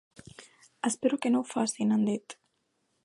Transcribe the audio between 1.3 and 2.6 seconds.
no ho facin, ha dit.